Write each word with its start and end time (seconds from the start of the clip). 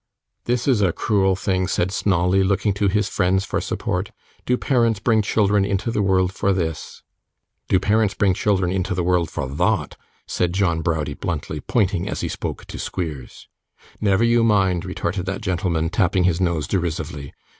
'This 0.45 0.67
is 0.67 0.81
a 0.81 0.91
cruel 0.91 1.35
thing,' 1.35 1.67
said 1.67 1.91
Snawley, 1.91 2.43
looking 2.43 2.73
to 2.73 2.87
his 2.87 3.07
friends 3.07 3.45
for 3.45 3.61
support. 3.61 4.09
'Do 4.47 4.57
parents 4.57 4.99
bring 4.99 5.21
children 5.21 5.63
into 5.63 5.91
the 5.91 6.01
world 6.01 6.33
for 6.33 6.51
this?' 6.53 7.03
'Do 7.69 7.79
parents 7.79 8.15
bring 8.15 8.33
children 8.33 8.71
into 8.71 8.95
the 8.95 9.03
world 9.03 9.29
for 9.29 9.47
THOT?' 9.47 9.95
said 10.25 10.53
John 10.53 10.81
Browdie 10.81 11.13
bluntly, 11.13 11.59
pointing, 11.61 12.09
as 12.09 12.21
he 12.21 12.27
spoke, 12.29 12.65
to 12.65 12.79
Squeers. 12.79 13.47
'Never 14.01 14.23
you 14.23 14.43
mind,' 14.43 14.85
retorted 14.85 15.27
that 15.27 15.41
gentleman, 15.41 15.91
tapping 15.91 16.23
his 16.23 16.41
nose 16.41 16.65
derisively. 16.67 17.31